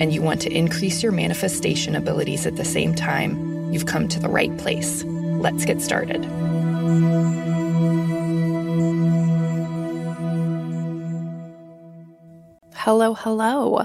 [0.00, 4.18] and you want to increase your manifestation abilities at the same time, you've come to
[4.20, 5.04] the right place.
[5.04, 6.24] Let's get started.
[12.74, 13.82] Hello, hello.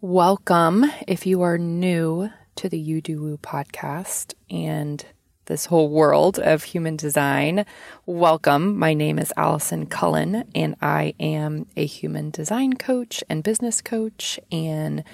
[0.00, 5.04] Welcome if you are new to the You Do Woo podcast and
[5.52, 7.66] this whole world of human design.
[8.06, 8.78] Welcome.
[8.78, 14.40] My name is Allison Cullen, and I am a human design coach and business coach,
[14.50, 15.04] and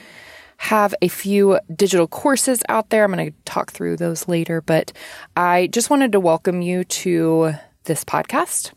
[0.59, 3.02] have a few digital courses out there.
[3.02, 4.92] I'm going to talk through those later, but
[5.36, 8.70] I just wanted to welcome you to this podcast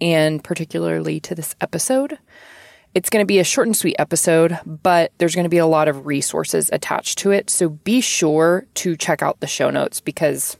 [0.00, 2.18] and particularly to this episode.
[2.94, 5.66] It's going to be a short and sweet episode, but there's going to be a
[5.66, 7.48] lot of resources attached to it.
[7.48, 10.56] So be sure to check out the show notes because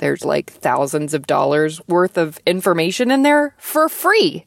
[0.00, 4.46] there's like thousands of dollars worth of information in there for free.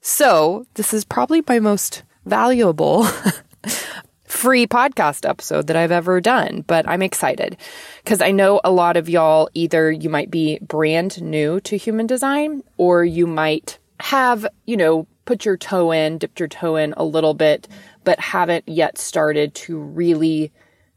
[0.00, 3.04] So, this is probably my most valuable
[4.24, 7.56] free podcast episode that I've ever done, but I'm excited
[8.02, 12.06] because I know a lot of y'all either you might be brand new to human
[12.06, 16.94] design or you might have, you know, put your toe in, dipped your toe in
[16.96, 17.68] a little bit,
[18.04, 20.52] but haven't yet started to really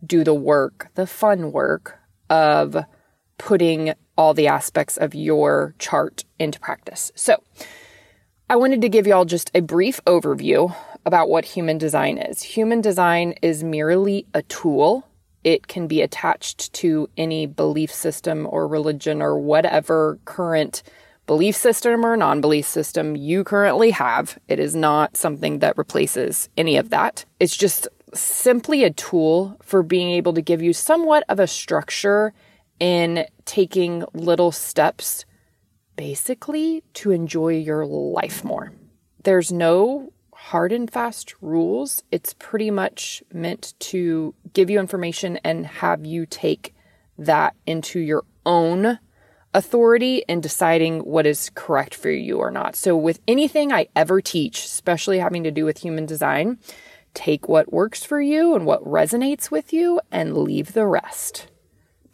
[0.05, 2.77] do the work, the fun work of
[3.38, 7.11] putting all the aspects of your chart into practice.
[7.16, 7.44] So,
[8.47, 12.44] I wanted to give you all just a brief overview about what human design is.
[12.44, 15.08] Human design is merely a tool.
[15.44, 20.83] It can be attached to any belief system or religion or whatever current
[21.25, 24.38] belief system or non belief system you currently have.
[24.47, 27.25] It is not something that replaces any of that.
[27.40, 32.34] It's just simply a tool for being able to give you somewhat of a structure
[32.80, 35.25] in taking little steps
[35.96, 38.74] basically to enjoy your life more.
[39.24, 42.03] There's no hard and fast rules.
[42.12, 46.75] It's pretty much meant to give you information and have you take
[47.18, 49.00] that into your own
[49.53, 52.75] authority in deciding what is correct for you or not.
[52.75, 56.59] So, with anything I ever teach, especially having to do with human design,
[57.13, 61.47] take what works for you and what resonates with you and leave the rest.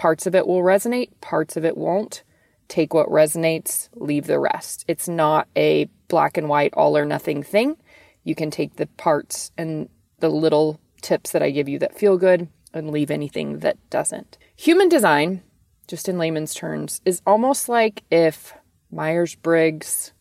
[0.02, 2.24] Parts of it will resonate, parts of it won't.
[2.68, 4.84] Take what resonates, leave the rest.
[4.88, 7.78] It's not a black and white, all or nothing thing.
[8.24, 12.18] You can take the parts and the little tips that I give you that feel
[12.18, 14.40] good and leave anything that doesn't.
[14.56, 15.44] Human design,
[15.88, 18.56] just in layman's terms, is almost like if
[18.92, 20.14] Myers Briggs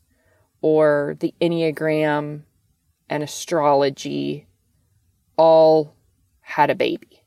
[0.60, 2.42] or the Enneagram
[3.08, 4.46] and astrology
[5.38, 5.94] all
[6.42, 7.19] had a baby.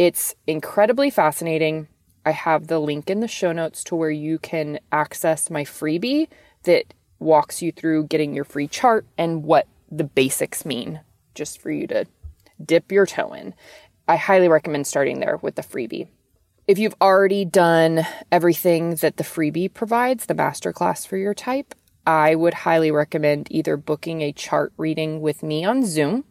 [0.00, 1.86] It's incredibly fascinating.
[2.24, 6.28] I have the link in the show notes to where you can access my freebie
[6.62, 11.00] that walks you through getting your free chart and what the basics mean,
[11.34, 12.06] just for you to
[12.64, 13.52] dip your toe in.
[14.08, 16.08] I highly recommend starting there with the freebie.
[16.66, 21.74] If you've already done everything that the freebie provides, the masterclass for your type,
[22.06, 26.24] I would highly recommend either booking a chart reading with me on Zoom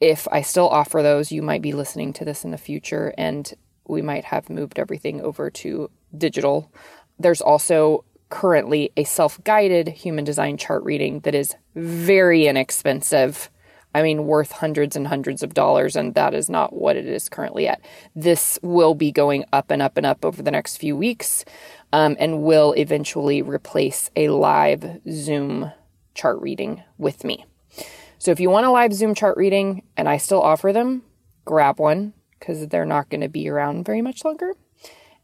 [0.00, 3.52] if I still offer those, you might be listening to this in the future and
[3.88, 6.70] we might have moved everything over to digital.
[7.18, 13.50] There's also currently a self guided human design chart reading that is very inexpensive.
[13.94, 17.30] I mean, worth hundreds and hundreds of dollars, and that is not what it is
[17.30, 17.80] currently at.
[18.14, 21.46] This will be going up and up and up over the next few weeks
[21.94, 25.72] um, and will eventually replace a live Zoom
[26.14, 27.46] chart reading with me.
[28.18, 31.02] So if you want a live Zoom chart reading and I still offer them,
[31.44, 34.54] grab one because they're not going to be around very much longer.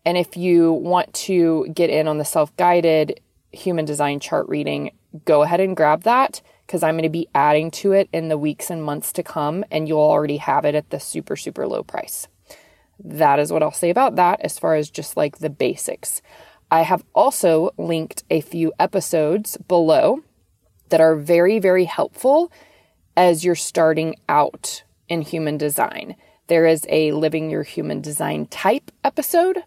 [0.05, 3.21] And if you want to get in on the self guided
[3.53, 4.93] human design chart reading,
[5.25, 8.39] go ahead and grab that because I'm going to be adding to it in the
[8.39, 11.83] weeks and months to come, and you'll already have it at the super, super low
[11.83, 12.29] price.
[13.03, 16.23] That is what I'll say about that as far as just like the basics.
[16.71, 20.23] I have also linked a few episodes below
[20.89, 22.51] that are very, very helpful
[23.17, 26.17] as you're starting out in human design.
[26.47, 29.63] There is a Living Your Human Design Type episode,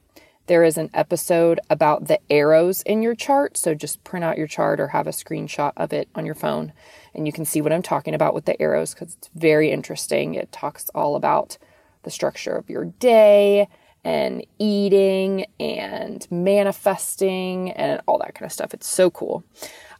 [0.47, 3.57] There is an episode about the arrows in your chart.
[3.57, 6.71] So just print out your chart or have a screenshot of it on your phone
[7.15, 10.35] and you can see what I'm talking about with the arrows because it's very interesting.
[10.35, 11.57] It talks all about
[12.03, 13.67] the structure of your day
[14.03, 18.73] and eating and manifesting and all that kind of stuff.
[18.73, 19.43] It's so cool.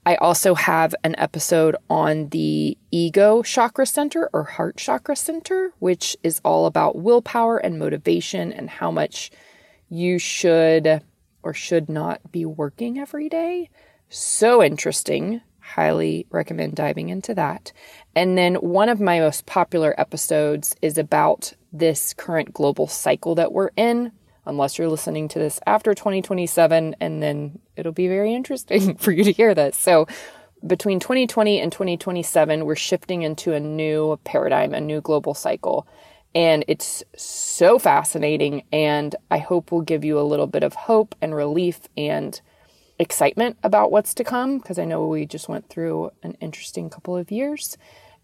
[0.06, 6.16] I also have an episode on the ego chakra center or heart chakra center, which
[6.22, 9.32] is all about willpower and motivation and how much
[9.90, 11.02] you should
[11.42, 13.70] or should not be working every day.
[14.10, 15.42] So interesting.
[15.60, 17.72] Highly recommend diving into that.
[18.16, 23.52] And then one of my most popular episodes is about this current global cycle that
[23.52, 24.12] we're in
[24.46, 29.24] unless you're listening to this after 2027, and then it'll be very interesting for you
[29.24, 29.78] to hear this.
[29.78, 30.08] So,
[30.66, 35.88] between 2020 and 2027, we're shifting into a new paradigm, a new global cycle.
[36.34, 38.64] And it's so fascinating.
[38.72, 42.40] And I hope will give you a little bit of hope and relief and
[42.98, 47.16] excitement about what's to come because I know we just went through an interesting couple
[47.16, 47.78] of years.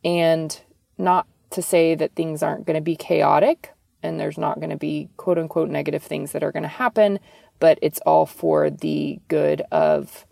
[0.03, 0.59] And
[0.97, 3.73] not to say that things aren't going to be chaotic,
[4.03, 7.19] and there's not going to be quote unquote negative things that are going to happen,
[7.59, 10.25] but it's all for the good of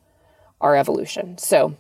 [0.62, 1.38] our evolution.
[1.38, 1.76] So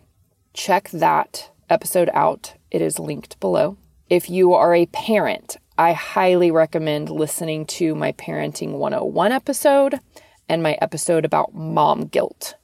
[0.53, 2.53] check that episode out.
[2.71, 3.77] It is linked below.
[4.09, 9.99] If you are a parent, I highly recommend listening to my Parenting 101 episode
[10.47, 12.55] and my episode about mom guilt.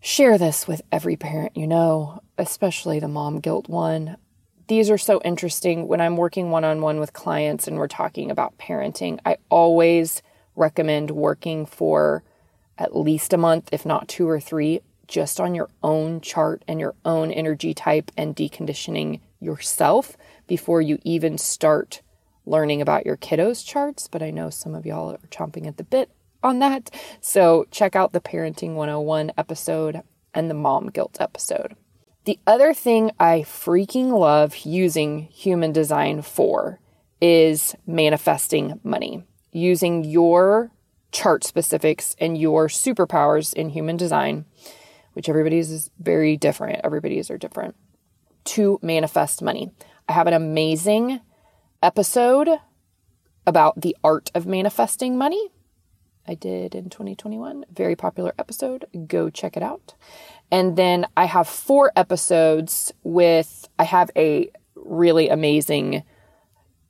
[0.00, 4.16] Share this with every parent you know, especially the mom guilt one
[4.66, 8.30] these are so interesting when I'm working one on one with clients and we're talking
[8.30, 9.18] about parenting.
[9.24, 10.22] I always
[10.56, 12.22] recommend working for
[12.78, 16.80] at least a month, if not two or three, just on your own chart and
[16.80, 20.16] your own energy type and deconditioning yourself
[20.46, 22.00] before you even start
[22.46, 24.08] learning about your kiddos' charts.
[24.08, 26.10] But I know some of y'all are chomping at the bit
[26.42, 26.90] on that.
[27.20, 30.02] So check out the Parenting 101 episode
[30.32, 31.76] and the Mom Guilt episode.
[32.24, 36.80] The other thing I freaking love using human design for
[37.20, 39.24] is manifesting money.
[39.52, 40.70] Using your
[41.12, 44.46] chart specifics and your superpowers in human design,
[45.12, 46.80] which everybody's is very different.
[46.82, 47.76] Everybody's are different
[48.44, 49.70] to manifest money.
[50.08, 51.20] I have an amazing
[51.82, 52.48] episode
[53.46, 55.50] about the art of manifesting money.
[56.26, 57.66] I did in 2021.
[57.70, 58.86] Very popular episode.
[59.06, 59.94] Go check it out.
[60.50, 66.02] And then I have four episodes with, I have a really amazing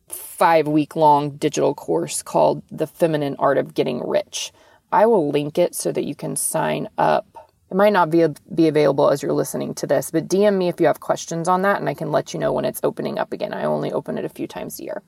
[0.09, 4.53] five week long digital course called The Feminine Art of Getting Rich.
[4.93, 7.27] I will link it so that you can sign up.
[7.71, 10.81] It might not be, be available as you're listening to this, but DM me if
[10.81, 13.33] you have questions on that and I can let you know when it's opening up
[13.33, 13.53] again.
[13.53, 15.03] I only open it a few times a year.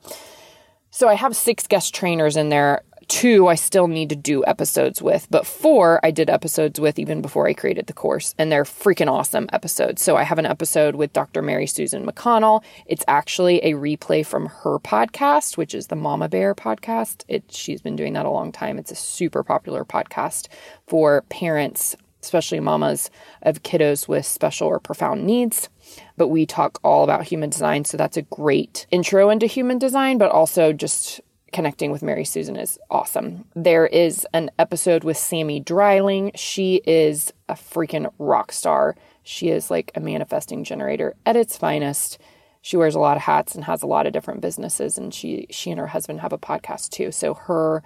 [0.89, 5.01] So I have six guest trainers in there Two, I still need to do episodes
[5.01, 8.65] with, but four, I did episodes with even before I created the course, and they're
[8.65, 10.01] freaking awesome episodes.
[10.01, 11.41] So I have an episode with Dr.
[11.41, 12.63] Mary Susan McConnell.
[12.85, 17.23] It's actually a replay from her podcast, which is the Mama Bear podcast.
[17.29, 18.77] It, she's been doing that a long time.
[18.77, 20.49] It's a super popular podcast
[20.85, 23.09] for parents, especially mamas
[23.41, 25.69] of kiddos with special or profound needs
[26.17, 27.85] but we talk all about human design.
[27.85, 31.21] So that's a great intro into human design, but also just
[31.51, 33.45] connecting with Mary Susan is awesome.
[33.55, 36.31] There is an episode with Sammy Dryling.
[36.35, 38.95] She is a freaking rock star.
[39.23, 42.19] She is like a manifesting generator at its finest.
[42.61, 45.47] She wears a lot of hats and has a lot of different businesses and she
[45.49, 47.11] she and her husband have a podcast too.
[47.11, 47.83] So her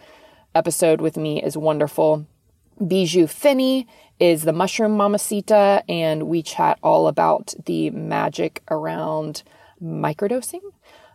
[0.56, 2.26] episode with me is wonderful.
[2.86, 3.88] Bijou Finney
[4.20, 9.44] is the mushroom mamacita and we chat all about the magic around
[9.82, 10.62] microdosing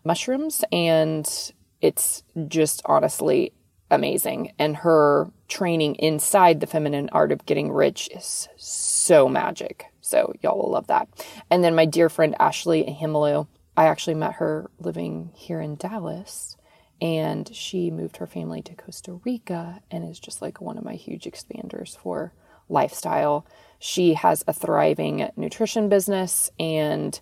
[0.04, 3.52] mushrooms and it's just honestly
[3.90, 4.52] amazing.
[4.58, 9.86] And her training inside the feminine art of getting rich is so magic.
[10.00, 11.08] So y'all will love that.
[11.50, 16.56] And then my dear friend Ashley Himelu, I actually met her living here in Dallas
[17.00, 20.94] and she moved her family to Costa Rica and is just like one of my
[20.94, 22.32] huge expanders for
[22.68, 23.46] lifestyle.
[23.78, 27.20] She has a thriving nutrition business and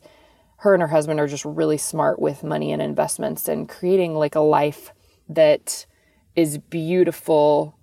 [0.65, 4.35] her and her husband are just really smart with money and investments and creating like
[4.35, 4.95] a life
[5.29, 5.85] that
[6.35, 7.79] is beautiful,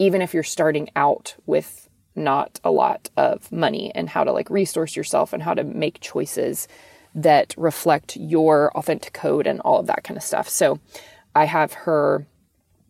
[0.00, 4.50] even if you're starting out with not a lot of money and how to like
[4.50, 6.66] resource yourself and how to make choices
[7.14, 10.48] that reflect your authentic code and all of that kind of stuff.
[10.48, 10.80] So
[11.36, 12.26] I have her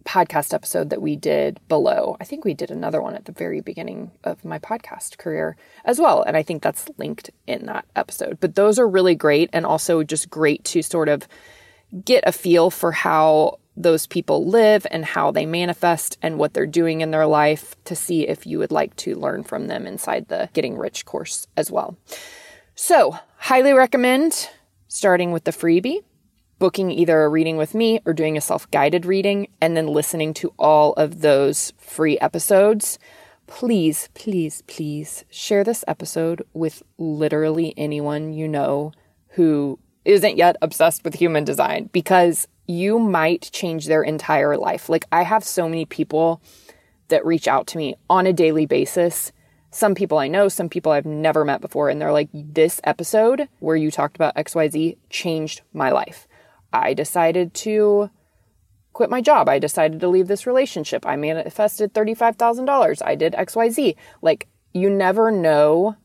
[0.09, 2.17] podcast episode that we did below.
[2.19, 6.01] I think we did another one at the very beginning of my podcast career as
[6.01, 6.23] well.
[6.23, 8.39] And I think that's linked in that episode.
[8.41, 11.29] But those are really great and also just great to sort of
[12.07, 16.67] get a feel for how those people live and how they manifest and what they're
[16.67, 20.29] doing in their life to see if you would like to learn from them inside
[20.29, 21.97] the Getting Rich course as well.
[22.75, 24.49] So, highly recommend
[24.89, 26.03] starting with the freebie,
[26.59, 30.35] booking either a reading with me or doing a self guided reading, and then listening
[30.35, 32.99] to all of those free episodes.
[33.47, 38.93] Please, please, please share this episode with literally anyone you know
[39.31, 44.89] who isn't yet obsessed with human design because you might change their entire life.
[44.89, 46.43] Like, I have so many people
[47.09, 49.33] that reach out to me on a daily basis.
[49.71, 53.49] Some people I know, some people I've never met before, and they're like, This episode
[53.61, 56.28] where you talked about XYZ changed my life.
[56.73, 58.11] I decided to
[58.93, 59.49] quit my job.
[59.49, 61.07] I decided to leave this relationship.
[61.07, 63.03] I manifested $35,000.
[63.05, 63.95] I did XYZ.
[64.23, 65.97] Like, you never know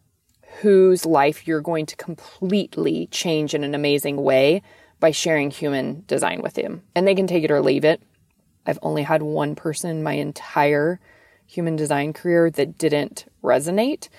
[0.61, 4.61] whose life you're going to completely change in an amazing way
[4.99, 6.83] by sharing human design with them.
[6.95, 8.01] And they can take it or leave it.
[8.65, 10.99] I've only had one person my entire
[11.45, 14.09] human design career that didn't resonate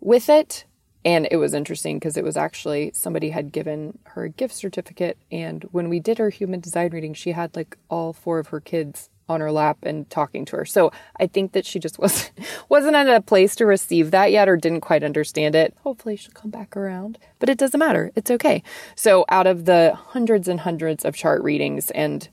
[0.00, 0.64] with it.
[1.04, 5.16] And it was interesting because it was actually somebody had given her a gift certificate.
[5.32, 8.60] And when we did her human design reading, she had like all four of her
[8.60, 10.64] kids on her lap and talking to her.
[10.64, 12.32] So I think that she just wasn't
[12.68, 15.74] wasn't at a place to receive that yet or didn't quite understand it.
[15.82, 17.18] Hopefully she'll come back around.
[17.38, 18.10] But it doesn't matter.
[18.14, 18.62] It's okay.
[18.94, 22.28] So out of the hundreds and hundreds of chart readings and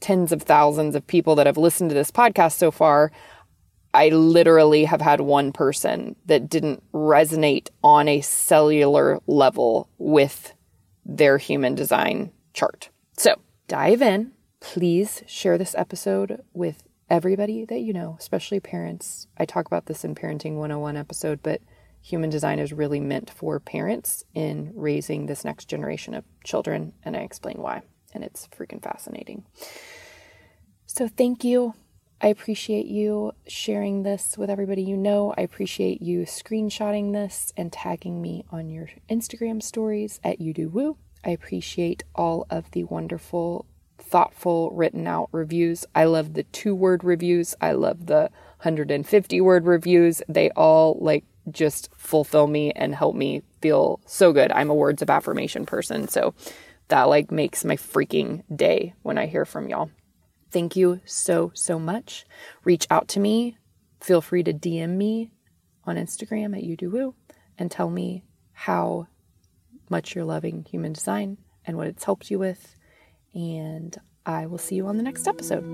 [0.00, 3.10] tens of thousands of people that have listened to this podcast so far,
[3.94, 10.54] I literally have had one person that didn't resonate on a cellular level with
[11.04, 12.90] their human design chart.
[13.16, 19.28] So dive in Please share this episode with everybody that you know, especially parents.
[19.38, 21.60] I talk about this in Parenting 101 episode, but
[22.02, 27.16] human design is really meant for parents in raising this next generation of children, and
[27.16, 27.82] I explain why.
[28.12, 29.44] And it's freaking fascinating.
[30.86, 31.74] So, thank you.
[32.20, 35.32] I appreciate you sharing this with everybody you know.
[35.38, 40.68] I appreciate you screenshotting this and tagging me on your Instagram stories at You Do
[40.68, 40.96] Woo.
[41.24, 43.66] I appreciate all of the wonderful
[43.98, 45.84] thoughtful, written out reviews.
[45.94, 47.54] I love the two word reviews.
[47.60, 48.30] I love the
[48.62, 50.20] 150 word reviews.
[50.28, 54.50] They all like just fulfill me and help me feel so good.
[54.50, 56.08] I'm a words of affirmation person.
[56.08, 56.34] So
[56.88, 59.90] that like makes my freaking day when I hear from y'all.
[60.50, 62.24] Thank you so, so much.
[62.64, 63.58] Reach out to me.
[64.00, 65.30] Feel free to DM me
[65.84, 67.14] on Instagram at YouDoWoo
[67.58, 69.08] and tell me how
[69.90, 72.76] much you're loving human design and what it's helped you with
[73.34, 75.64] and I will see you on the next episode.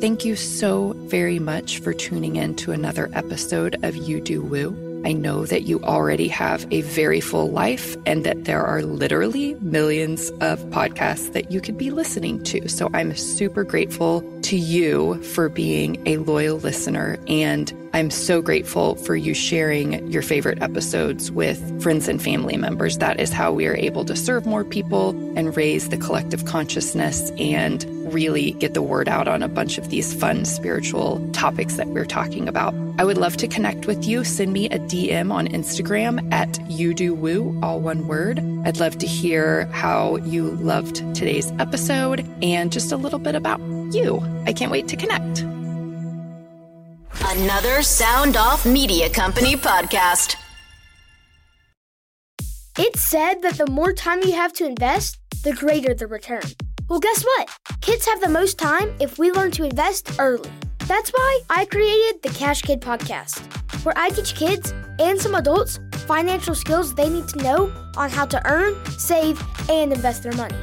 [0.00, 4.91] Thank you so very much for tuning in to another episode of You Do Woo.
[5.04, 9.54] I know that you already have a very full life and that there are literally
[9.60, 12.68] millions of podcasts that you could be listening to.
[12.68, 17.18] So I'm super grateful to you for being a loyal listener.
[17.26, 22.98] And I'm so grateful for you sharing your favorite episodes with friends and family members.
[22.98, 27.30] That is how we are able to serve more people and raise the collective consciousness
[27.38, 31.88] and really get the word out on a bunch of these fun spiritual topics that
[31.88, 32.74] we're talking about.
[32.98, 34.24] I would love to connect with you.
[34.24, 38.38] Send me a DM on Instagram at you do woo, all one word.
[38.64, 43.60] I'd love to hear how you loved today's episode and just a little bit about
[43.92, 44.22] you.
[44.46, 45.40] I can't wait to connect.
[47.24, 50.36] Another Sound Off Media Company podcast.
[52.78, 56.42] It's said that the more time you have to invest, the greater the return.
[56.92, 57.48] Well, guess what?
[57.80, 60.50] Kids have the most time if we learn to invest early.
[60.80, 63.40] That's why I created the Cash Kid podcast,
[63.82, 68.26] where I teach kids and some adults financial skills they need to know on how
[68.26, 70.58] to earn, save, and invest their money.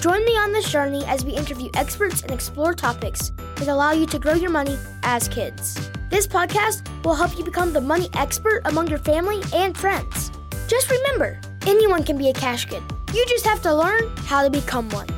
[0.00, 4.06] Join me on this journey as we interview experts and explore topics that allow you
[4.06, 5.78] to grow your money as kids.
[6.10, 10.32] This podcast will help you become the money expert among your family and friends.
[10.66, 12.82] Just remember, anyone can be a cash kid.
[13.14, 15.17] You just have to learn how to become one.